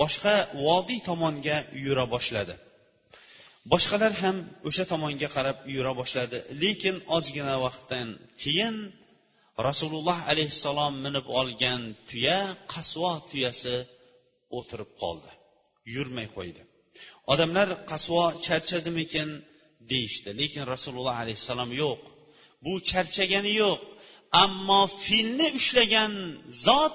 [0.00, 0.34] boshqa
[0.66, 2.54] vodiy tomonga yura boshladi.
[3.72, 4.36] Boshqalar ham
[4.68, 6.38] o'sha tomonga qarab yura boshladi.
[6.62, 8.08] Lekin ozgina vaqtdan
[8.42, 8.76] keyin
[9.68, 12.38] rasululloh alayhissalom minib olgan tuya
[12.74, 13.76] qasvo tuyasi
[14.58, 15.30] o'tirib qoldi.
[15.94, 16.62] Yurmay qo'ydi.
[17.32, 19.28] Odamlar qasvo charchadimikin?
[19.90, 20.30] Deyishdi.
[20.40, 22.02] Lekin rasululloh alayhissalom yo'q.
[22.64, 23.80] Bu charchagani yo'q.
[24.44, 26.12] Ammo filni ushlagan
[26.66, 26.94] zot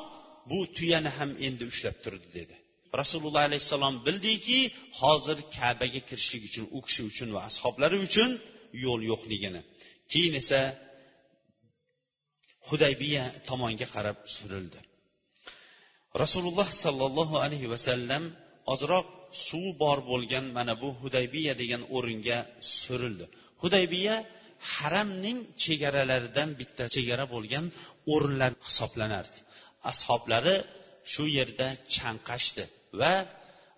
[0.50, 2.56] bu tuyani ham endi ushlab turdi dedi.
[3.02, 4.60] Rasululloh alayhissalom bildiki
[5.02, 8.30] hozir kabaga kirishlik uchun u kishi uchun va ashoblari uchun
[8.86, 9.62] yo'l yo'qligini
[10.12, 10.60] keyin esa
[12.70, 14.80] hudaybiya tomonga qarab surildi.
[16.24, 18.24] Rasululloh sollallohu alayhi vasallam
[18.74, 19.08] ozroq
[19.48, 22.38] suv bor bo'lgan mana bu hudaybiya degan o'ringa
[22.82, 23.26] surildi.
[23.62, 24.16] Hudaybiya
[24.74, 27.66] haramning chegaralaridan bitta chegara bo'lgan
[28.14, 29.38] o'rinlar hisoblanardi.
[29.92, 30.56] Ashoblari
[31.14, 32.64] shu yerda chanqashdi
[33.02, 33.14] va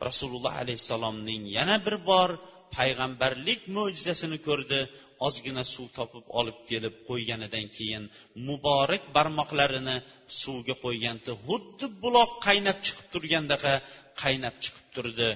[0.08, 2.30] rasululloh alayhissalomning yana bir bor
[2.78, 4.80] payg'ambarlik mo'jizasini ko'rdi
[5.28, 8.04] ozgina suv topib olib kelib qo'yganidan keyin
[8.48, 9.98] muborak barmoqlarini
[10.42, 13.74] suvga qo'yganda xuddi buloq qaynab chiqib turgandaqa
[14.22, 15.30] qaynab chiqib turdi.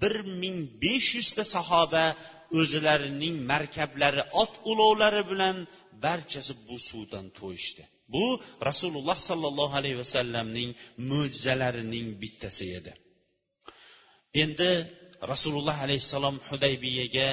[0.00, 2.04] Bir ming besh yuzta sahoba
[2.58, 5.56] o'zlarining markablari ot ulovlari bilan
[6.04, 7.82] barchasi bu suvdan to'yishdi.
[8.14, 8.26] Bu
[8.68, 10.70] rasululloh sollallohu alayhi vasallamning
[11.10, 12.92] mo'jizalarining bittasi edi.
[14.42, 14.70] Endi
[15.32, 17.30] rasululloh alayhissalom hudaybiyaga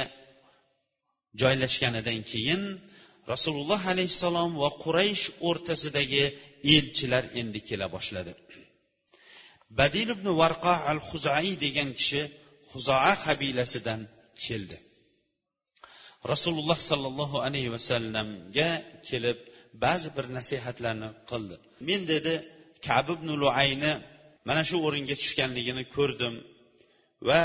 [1.41, 2.61] joylashganidan keyin
[3.31, 6.23] rasululloh alayhissalom va quraysh o'rtasidagi
[6.75, 8.33] elchilar endi kela boshladi.
[9.79, 12.21] Badil ibn varqa al huzai degan kishi
[12.71, 14.01] huzoa qabilasidan
[14.43, 14.77] keldi.
[16.33, 18.71] Rasululloh sollallohu alayhi vasallamga
[19.09, 19.39] kelib
[19.83, 21.55] ba'zi bir nasihatlarni qildi.
[21.87, 22.33] Men dedi
[22.87, 23.93] kab ibn luayni
[24.47, 26.35] mana shu o'ringa tushganligini ko'rdim
[27.29, 27.41] va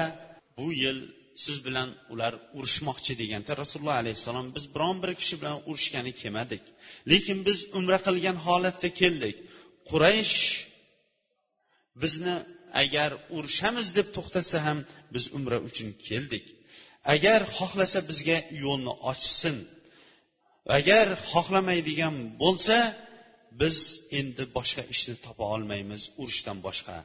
[0.58, 0.98] bu yil
[1.44, 6.62] siz bilan ular urushmoqchi deganda rasululloh alayhissalom biz biron bir kishi bilan urushgani kelmadik.
[7.10, 9.36] Lekin biz umra qilgan holatda keldik.
[9.90, 10.36] Quraysh
[12.02, 12.36] bizni
[12.82, 14.78] agar urushamiz deb to'xtatsa ham
[15.14, 16.44] biz umra uchun keldik.
[17.14, 19.56] Agar xohlasa bizga yo'lni ochsin.
[20.78, 22.76] Agar xohlamaydigan bo'lsa
[23.60, 23.76] biz
[24.18, 26.96] endi boshqa ishni topa olmaymiz urushdan boshqa.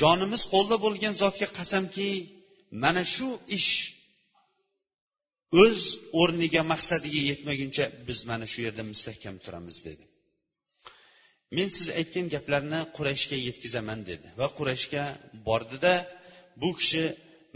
[0.00, 2.08] Jonimiz qo'lda bo'lgan zotga qasamki
[2.82, 3.72] mana shu ish
[5.62, 5.80] o'z
[6.20, 10.04] o'rniga maqsadiga yetmaguncha biz mana shu yerda mustahkam turamiz dedi.
[11.56, 14.28] Men siz aytgan gaplarni qurashga yetkazaman dedi.
[14.40, 15.04] Va qurashga
[15.48, 15.94] bordida
[16.60, 17.04] bu kishi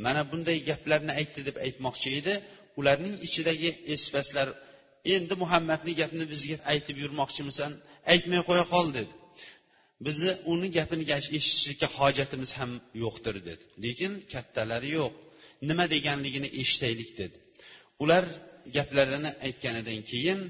[0.04, 2.34] mana bunday gaplarni aytdi deb aytmoqchi edi.
[2.80, 4.48] Ularning ichidagi esipaslar
[5.14, 7.72] endi muhammadni gapini bizga aytib yurmoqchimisan
[8.12, 9.12] aytmay qo'ya qol dedi.
[10.06, 13.64] Bizni uni gapini eshitishlikka hojatimiz ham yo'qdir dedi.
[13.84, 15.12] Lekin kattalari yo'q.
[15.68, 17.36] Nima deganligini eshitaylik dedi.
[18.02, 18.24] Ular
[18.76, 20.40] gaplarini aytganidan keyin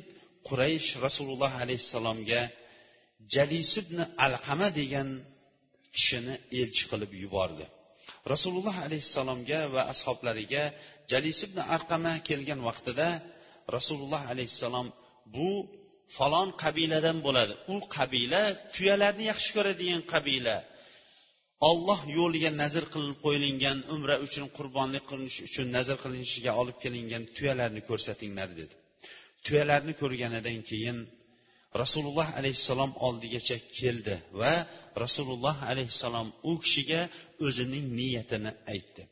[0.49, 2.43] quraysh rasululloh alayhissalomga
[3.35, 5.09] jalis ibn alqama degan
[5.95, 7.67] kishini elchi qilib yubordi.
[8.33, 10.65] Rasululloh alayhissalomga va ashoblariga
[11.13, 13.09] jalis ibn arqama kelgan vaqtida
[13.77, 14.87] rasululloh alayhissalom
[15.35, 15.51] bu
[16.17, 17.55] falon qabiladan bo'ladi.
[17.75, 18.43] U qabila
[18.75, 20.57] tuyalarni yaxshi ko'radigan qabila.
[21.71, 27.83] Olloh yo'liga nazr qilib qo'yilgan umra uchun qurbonlik qilinish uchun nazr qilinishiga olib kelingan tuyalarni
[27.89, 28.75] ko'rsatinglar dedi.
[29.47, 30.99] Tuyalarni ko'rganidan keyin
[31.83, 34.55] rasululloh alayhissalom oldigacha keldi va
[35.05, 37.01] rasululloh alayhissalom u kishiga
[37.47, 39.03] o'zining niyatini aytdi.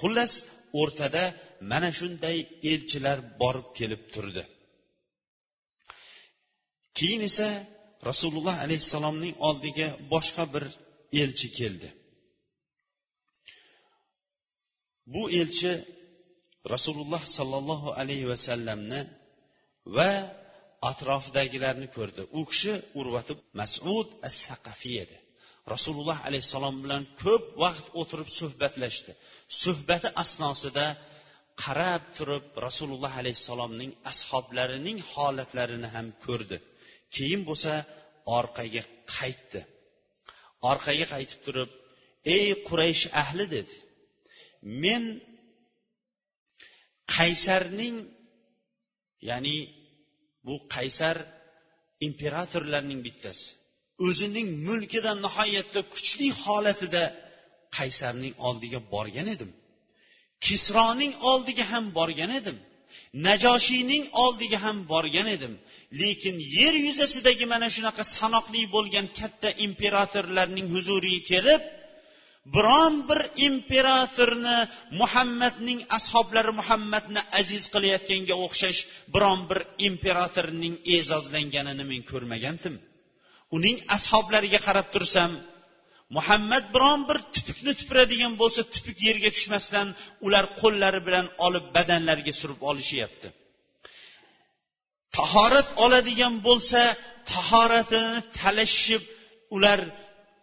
[0.00, 0.32] Xullas
[0.80, 1.24] o'rtada
[1.70, 2.36] mana shunday
[2.72, 4.42] elchilar borib kelib turdi.
[6.98, 7.48] Keyin esa
[8.10, 10.64] rasululloh alayhissalomning oldiga boshqa bir
[11.22, 11.88] elchi keldi.
[15.12, 15.72] Bu elchi
[16.74, 19.00] rasululloh sollallohu alayhi vasallamni
[19.96, 20.10] va
[20.90, 22.22] atrofidagilarni ko'rdi.
[22.38, 25.16] U kishi urvati masud as saqafiy edi.
[25.74, 29.12] Rasululloh alayhissalom bilan ko'p vaqt o'tirib suhbatlashdi.
[29.62, 30.86] Suhbati asnosida
[31.62, 36.58] qarab turib rasululloh alayhissalomning ashoblarining holatlarini ham ko'rdi.
[37.16, 37.72] Keyin bo'lsa
[38.38, 38.82] orqaga
[39.16, 39.60] qaytdi.
[40.70, 41.70] Orqaga qaytib turib
[42.36, 43.74] ey quraysh ahli dedi.
[44.82, 45.02] Men
[47.16, 47.96] qaysarning
[49.30, 49.56] ya'ni
[50.46, 51.16] bu qaysar
[52.06, 53.46] imperatorlarning bittasi.
[54.06, 57.02] O'zining mulkida nihoyatda kuchli holatida
[57.76, 59.50] qaysarning oldiga borgan edim.
[60.46, 62.56] Kisroning oldiga ham borgan edim.
[63.26, 65.52] Najoshiyning oldiga ham borgan edim.
[66.00, 71.62] Lekin yer yuzasidagi mana shunaqa sanoqli bo'lgan katta imperatorlarning huzuriga kelib
[72.54, 74.58] biron bir imperatorni
[75.00, 78.80] muhammadning ashoblari muhammadni aziz qilayotganga o'xshash
[79.14, 82.74] biron bir imperatorning e'zozlanganini men ko'rmagandim.
[83.56, 85.30] Uning ashoblariga qarab tursam
[86.16, 89.88] muhammad biron bir tupukni tupuradigan bo'lsa tupuk yerga tushmasdan
[90.26, 93.28] ular qo'llari bilan olib badanlariga surib olishyapti.
[95.16, 96.80] Tahorat oladigan bo'lsa
[97.32, 99.02] tahoratini talashib
[99.56, 99.80] ular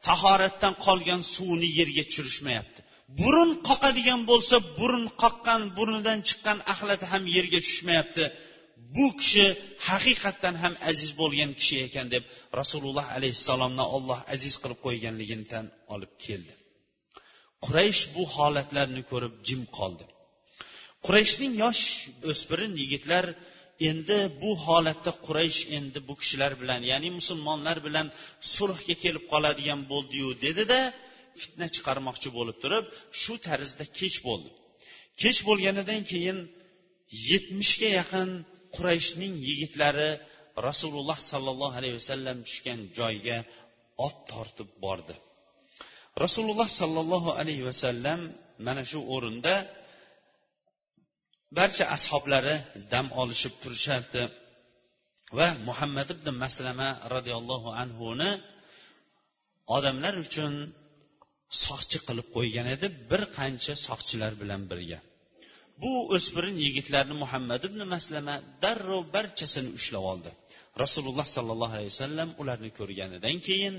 [0.08, 2.80] tahoratdan qolgan suvni yerga tushirishmayapti.
[3.20, 8.24] Burun qoqadigan bo'lsa burun qoqqan burnidan chiqqan axlati ham yerga tushmayapti.
[8.96, 9.46] Bu kishi
[9.88, 12.24] haqiqatdan ham aziz bo'lgan kishi ekan deb
[12.60, 16.54] rasululloh alayhissalomni olloh aziz qilib qo'yganligini tan olib keldi.
[17.65, 20.06] Quraysh bu holatlarni ko'rib jim qoldi.
[21.06, 21.84] Qurayshning yosh
[22.32, 23.26] o'spirin yigitlar
[23.89, 28.07] endi bu holatda quraysh endi bu kishilar bilan ya'ni musulmonlar bilan
[28.55, 30.79] sulhga kelib qoladigan bo'ldiyu dedida
[31.41, 32.85] fitna chiqarmoqchi bo'lib turib
[33.21, 34.49] shu tarzda kech bo'ldi.
[35.21, 36.37] Kech bo'lganidan keyin
[37.29, 38.29] yetmishga yaqin
[38.75, 40.11] qurayshning yigitlari
[40.67, 43.37] rasululloh sollallohu alayhi vasallam tushgan joyga
[44.07, 45.15] ot tortib bordi.
[46.23, 48.19] Rasululloh sollallohu alayhi vasallam
[48.67, 49.53] mana shu o'rinda
[51.57, 52.55] barcha ashoblari
[52.91, 54.23] dam olishib turishardi.
[55.38, 58.31] Va muhammad ibn maslama roziyallohu anhuni
[59.75, 60.53] odamlar uchun
[61.65, 64.99] soqchi qilib qo'ygan edi bir qancha soqchilar bilan birga.
[65.81, 70.31] Bu o'spirin yigitlarni muhammad ibn maslama darrov barchasini ushlab oldi.
[70.83, 73.75] Rasululloh sollallohu alayhi vasallam ularni ko'rganidan keyin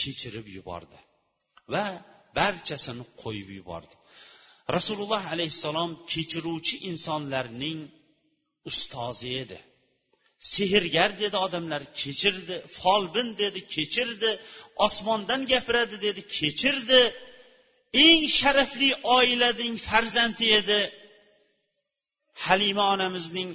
[0.00, 0.98] kechirib yubordi
[1.74, 1.84] va
[2.38, 3.94] barchasini qo'yib yubordi.
[4.76, 7.80] Rasululloh alayhissalom kechiruvchi insonlarning
[8.68, 9.58] ustozi edi.
[10.54, 12.56] Sehrgar dedi odamlar kechirdi.
[12.78, 14.30] Folbin dedi kechirdi.
[14.86, 17.00] Osmondan gapiradi dedi kechirdi.
[18.06, 20.80] Eng sharafli oilaning farzandi edi.
[22.46, 23.50] Halima onamizning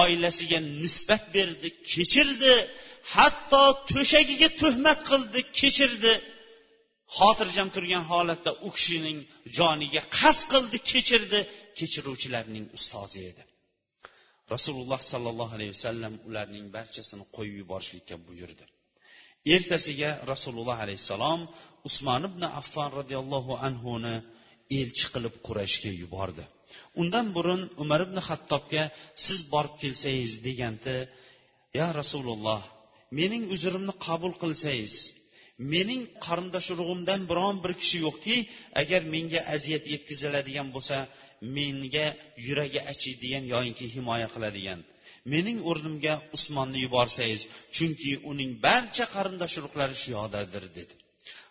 [0.00, 2.54] oilasiga nisbat berdi kechirdi.
[3.14, 6.12] Hatto to'shagiga tuhmat qildi kechirdi.
[7.18, 9.18] Xotirjam turgan holatda u kishining
[9.58, 11.40] joniga qasd qildi kechirdi.
[11.78, 13.42] Kechiruvchilarning ustozi edi.
[14.54, 18.64] Rasululloh sollallohu alayhi vasallam ularning barchasini qo'yib yuborishlikka buyurdi.
[19.54, 21.40] Ertasiga rasululloh alayhissalom
[21.88, 24.14] usmon ibn affon roziyallohu anhuni
[24.78, 26.44] elchi qilib qurashga yubordi.
[27.00, 28.84] Undan burun umar ibn hattobga
[29.24, 30.96] siz borib kelsangiz deganda
[31.78, 32.62] ya rasululloh
[33.18, 34.94] mening uzrimni qabul qilsangiz
[35.72, 38.36] mening qarindosh urug'imdan biron bir kishi yo'qki
[38.82, 40.96] agar menga aziyat yetkaziladigan bo'lsa
[41.56, 42.06] menga
[42.46, 44.80] yuragi achiydigan yoyinki himoya qiladigan.
[45.32, 47.42] Mening o'rnimga usmonni yuborsangiz
[47.76, 50.94] chunki uning barcha qarindosh urug'lari shu yoqdadir dedi.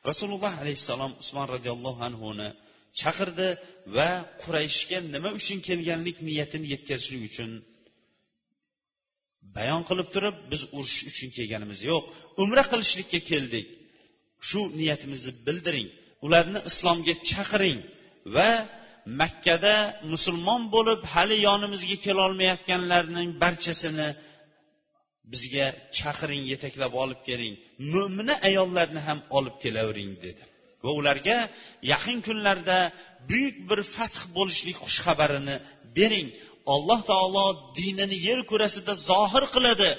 [0.09, 2.49] Rasululloh alayhissalom usmon roziyallohu anhuni
[3.01, 3.49] chaqirdi
[3.95, 4.09] va
[4.43, 7.51] qurayshga nima uchun kelganlik niyatini yetkazishlik uchun
[9.57, 12.03] bayon qilib turib biz urush uchun kelganimiz yo'q
[12.43, 13.67] umra qilishlikka keldik.
[14.47, 15.89] Shu niyatimizni bildiring.
[16.25, 17.79] Ularni islomga chaqiring
[18.35, 18.49] va
[19.21, 19.75] makkada
[20.11, 24.09] musulmon bo'lib hali yonimizga kelolmayotganlarning barchasini
[25.31, 25.65] bizga
[25.97, 27.53] chaqiring yetaklab olib keling
[27.93, 30.43] mo'mina ayollarni ham olib kelavering dedi.
[30.83, 31.37] Va ularga
[31.93, 32.77] yaqin kunlarda
[33.29, 35.55] buyuk bir fath bo'lishlik xushxabarini
[35.97, 36.27] bering.
[36.73, 37.45] Alloh taolo
[37.77, 39.89] dinini yer kurasida zohir qiladi.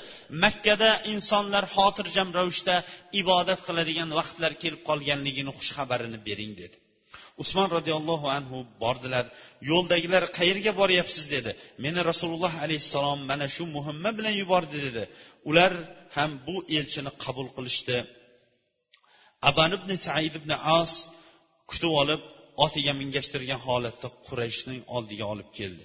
[0.44, 2.76] Makkada insonlar xotirjam ravishda
[3.20, 6.76] ibodat qiladigan vaqtlar kelib qolganligini xushxabarini bering dedi.
[7.42, 9.24] Usmon roziyallohu anhu bordilar.
[9.70, 11.50] Yo'ldagilar qayerga boryapsiz dedi.
[11.84, 15.04] Meni rasululloh alayhissalom mana shu muhimma bilan yubordi dedi.
[15.50, 15.72] Ular
[16.16, 17.98] ham bu elchini qabul qilishdi.
[19.48, 20.50] Aban ibn said ibn
[20.80, 20.92] as
[21.70, 22.22] kutib olib
[22.64, 25.84] otiga mingashtirgan holatda qurayshning oldiga olib keldi.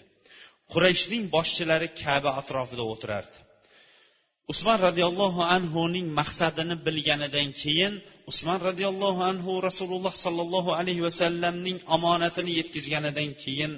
[0.73, 3.37] Qurayshning boshchilari kaba atrofida o'tirardi.
[4.51, 7.93] Usmon roziyallohu anhuning maqsadini bilganidan keyin
[8.31, 13.71] usmon roziyallohu anhu rasululloh sollallohu alayhi vasallamning omonatini yetkazganidan keyin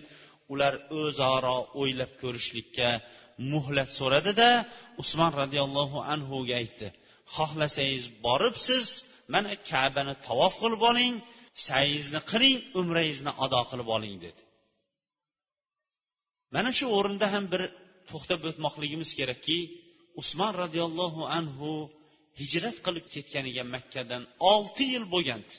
[0.53, 2.89] ular o'zaro o'ylab ko'rishlikka
[3.53, 4.49] muhlat so'radida
[5.03, 6.87] usmon roziyallohu anhuga aytdi
[7.35, 8.85] xohlasangiz borib siz
[9.33, 11.13] mana kabani tavof qilib oling
[11.67, 14.42] sayingizni qiling umrangizni ado qilib oling dedi.
[16.55, 17.61] Mana shu o'rinda ham bir
[18.09, 19.57] to'xtab o'tmoqligimiz kerakki
[20.21, 21.71] usmon roziyallohu anhu
[22.41, 24.23] hijrat qilib ketganiga makkadan
[24.53, 25.55] olti yil bo'lgandi.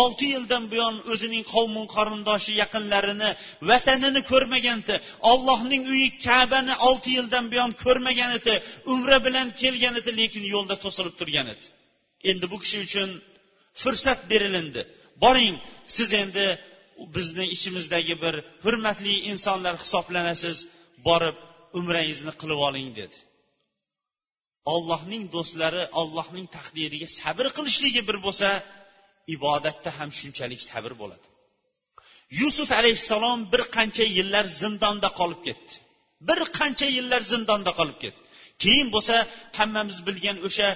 [0.00, 3.30] Olti yildan buyon o'zining qavmi qarindoshi yaqinlarini
[3.70, 4.96] vatanini ko'rmagan edi
[5.32, 8.54] ollohning uyi kabani olti yildan buyon ko'rmagan edi
[8.92, 11.64] umra bilan kelgan edi lekin yo'lda to'silib turgan edi.
[12.30, 13.08] Endi bu kishi uchun
[13.82, 14.82] fursat berilindi.
[15.22, 15.56] Boring
[15.96, 16.46] siz endi
[17.14, 18.34] bizni ichimizdagi bir
[18.64, 20.56] hurmatli insonlar hisoblanasiz
[21.08, 21.36] borib
[21.78, 23.16] umrangizni qilib oling dedi.
[24.74, 28.48] Ollohning do'stlari ollohning taqdiriga sabr qilishligi bir bo'lsa
[29.36, 31.26] ibodatda ham shunchalik sabr bo'ladi.
[32.40, 35.72] Yusuf alayhissalom bir qancha yillar zindonda qolib ketdi.
[36.28, 38.20] Bir qancha yillar zindonda qolib ketdi.
[38.62, 39.16] Keyin bo'lsa
[39.58, 40.68] hammamiz bilgan o'sha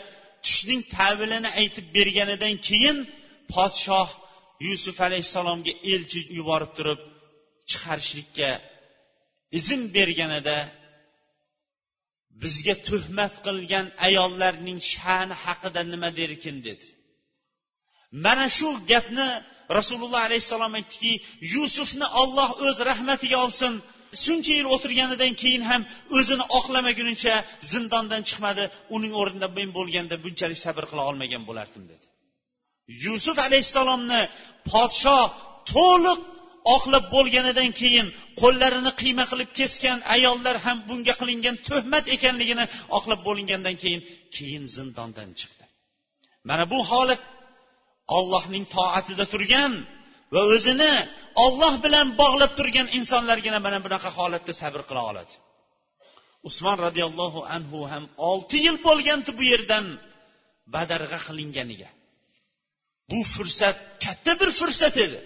[0.44, 2.96] tushning tavilini aytib berganidan keyin
[3.52, 4.08] podshoh
[4.68, 7.00] yusuf alayhissalomga elchi yuborib turib
[7.70, 8.50] chiqarishlikka
[9.58, 10.58] izn berganida
[12.42, 16.56] bizga tuhmat qilgan ayollarning sha'ni haqida nima derkin?
[16.66, 16.86] dedi.
[18.24, 19.28] Mana shu gapni
[19.78, 21.12] rasululloh alayhissalom aytdiki
[21.54, 23.72] yusufni olloh o'z rahmatiga olsin.
[24.24, 25.82] Shuncha yil o'tirganidan keyin ham
[26.18, 27.34] o'zini oqlamagunicha
[27.72, 28.64] zindondan chiqmadi.
[28.96, 32.06] Uning o'rnida men bo'lganda bunchalik sabr qila olmagan bo'lardim dedi.
[33.04, 34.22] Yusuf alayhissalomni
[34.70, 35.18] podsho
[35.74, 36.20] to'liq
[36.76, 38.06] oqlab bo'lganidan keyin
[38.40, 42.64] qo'llarini qiyma qilib kesgan ayollar ham bunga qilingan tuhmat ekanligini
[42.98, 44.02] oqlab bo'lingandan keyin
[44.36, 45.64] keyin zindondan chiqdi.
[46.48, 47.22] Mana bu holat
[48.18, 49.72] ollohning toatida turgan
[50.34, 50.92] va o'zini
[51.44, 55.34] olloh bilan bog'lab turgan insonlargina mana bunaqa holatda sabr qila oladi.
[56.48, 59.84] Usmon roziyallohu anhu ham olti yil bo'lgandi bu yerdan
[60.74, 61.88] badarg'a qilinganiga.
[63.10, 65.18] Bu fursat katta bir fursat edi.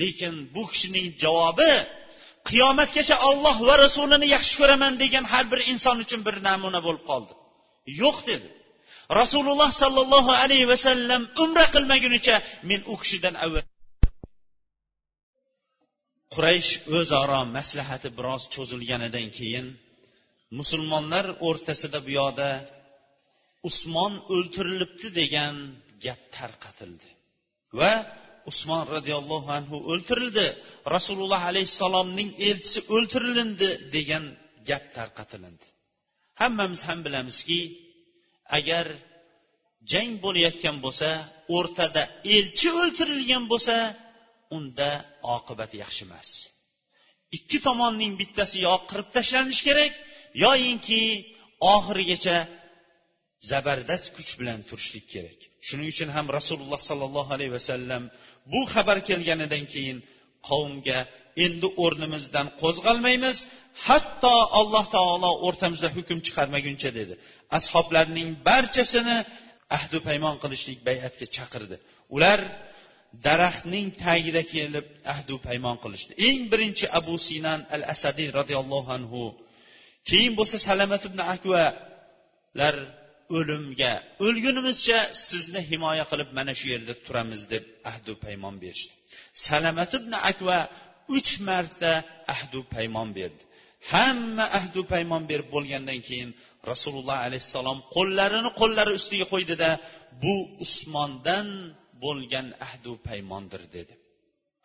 [0.00, 1.72] Lekin bu kishining javobi
[2.48, 7.32] qiyomatgacha olloh va rasulini yaxshi ko'raman degan har bir inson uchun bir namuna bo'lib qoldi.
[8.02, 8.48] Yo'q dedi.
[9.20, 12.36] Rasululloh sollallohu alayhi vasallam umra qilmagunicha
[12.70, 13.64] men u kishidan avval
[16.34, 19.66] quraysh o'zaro maslahati biroz cho'zilganidan keyin
[20.58, 22.50] musulmonlar o'rtasida bu yoqda
[23.68, 25.54] usmon o'ltirilibdi degan
[26.04, 27.08] gap tarqatildi.
[27.78, 27.92] Va
[28.50, 30.46] usmon roziyallohu anhu o'ltirildi.
[30.94, 34.24] Rasululloh alayhissalomning elchisi o'ltirilindi degan
[34.68, 35.66] gap tarqatilindi.
[36.40, 37.60] Hammamiz ham bilamizki
[38.58, 38.86] agar
[39.92, 41.10] jang bo'layotgan bo'lsa
[41.56, 42.02] o'rtada
[42.36, 43.76] elchi o'ltirilgan bo'lsa
[44.56, 44.90] unda
[45.36, 46.28] oqibat yaxshi emas.
[47.36, 49.92] Ikki tomonning bittasi yo qirib tashlanishi kerak
[50.44, 51.02] yoyinki
[51.74, 52.36] oxirigacha
[53.50, 55.38] zabardast kuch bilan turishlik kerak.
[55.66, 58.02] Shuning uchun ham rasululloh sollallohu alayhi vasallam
[58.52, 59.98] bu xabar kelganidan keyin
[60.48, 60.98] qavmga
[61.44, 63.38] endi o'rnimizdan qo'zg'almaymiz
[63.86, 67.14] hatto alloh taolo o'rtamizda hukm chiqarmaguncha dedi.
[67.58, 69.16] Ashoblarning barchasini
[69.76, 71.76] ahdu paymon qilishlik bay'atga chaqirdi.
[72.16, 72.40] Ular
[73.26, 76.12] daraxtning tagida kelib ahdu paymon qilishdi.
[76.28, 79.22] Eng birinchi abu sinan al asadiy roziyallohu anhu
[80.08, 82.76] keyin bo'lsa salamat ibn akvalar
[83.36, 83.92] o'limga.
[84.26, 84.98] O'lgunimizcha
[85.28, 88.92] sizni himoya qilib mana shu yerda turamiz deb ahdu paymon berishdi.
[89.46, 90.58] Salamat ibn akva
[91.16, 91.92] uch marta
[92.34, 93.42] ahdu paymon berdi.
[93.92, 96.30] Hamma ahdu paymon berib bo'lgandan keyin
[96.70, 99.70] rasululloh alayhissalom qo'llarini qo'llari ustiga qo'ydida
[100.22, 101.48] bu usmondan
[102.04, 103.94] bo'lgan ahdu paymondir dedi.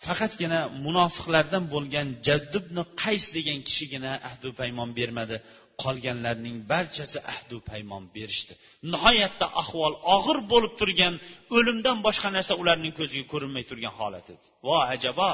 [0.05, 5.35] Faqatgina munofiqlardan bo'lgan jaddubni qays degan kishigina ahdu paymon bermadi.
[5.83, 8.53] Qolganlarning barchasi ahdu paymon berishdi.
[8.93, 11.13] Nihoyatda ahvol og'ir bo'lib turgan
[11.57, 14.45] o'limdan boshqa narsa ularning ko'ziga ko'rinmay turgan holat edi.
[14.67, 15.31] Vo ajabo!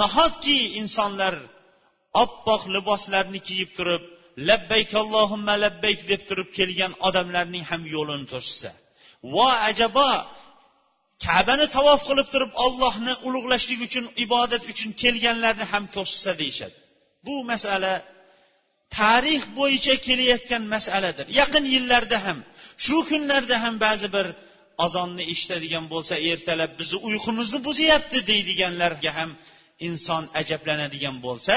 [0.00, 1.34] Nahotki insonlar
[2.22, 4.02] oppoq liboslarni kiyib turib
[4.48, 8.70] labbayk allohimma labbayk deb turib kelgan odamlarning ham yo'lini to'sishsa?
[9.34, 10.10] Vo ajabo!
[11.24, 16.76] Kabani tavof qilib turib ollohni ulug'lashlik uchun ibodat uchun kelganlarni ham to'sishsa deyishadi.
[17.26, 17.92] Bu masala
[18.96, 21.26] tarix bo'yicha kelayotgan masaladir.
[21.40, 22.38] Yaqin yillarda ham
[22.84, 24.26] shu kunlarda ham ba'zi bir
[24.86, 29.30] azonni eshitadigan bo'lsa ertalab bizni uyqumizni buzyapti deydiganlarga ham
[29.88, 31.56] inson ajablanadigan bo'lsa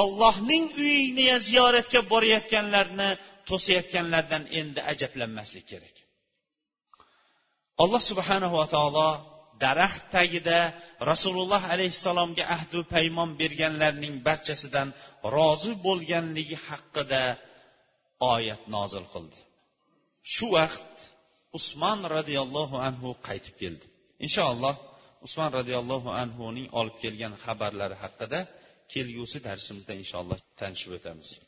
[0.00, 3.10] ollohning uyini ziyoratga borayotganlarni
[3.48, 5.96] to'sayotganlardan endi ajablanmaslik kerak.
[7.82, 9.08] Alloh subhanahu va taolo
[9.64, 10.58] daraxt tagida
[11.10, 14.88] rasululloh alayhissalomga ahdu paymon berganlarning barchasidan
[15.36, 17.22] rozi bo'lganligi haqida
[18.34, 19.38] oyat nozil qildi.
[20.34, 20.92] Shu vaqt
[21.58, 23.86] usmon roziyallohu anhu qaytib keldi.
[24.26, 24.74] Inshaalloh
[25.26, 28.40] usmon roziyallohu anhuning olib kelgan xabarlari haqida
[28.92, 31.28] kelgusi darsimizda inshaalloh tanishib o'tamiz.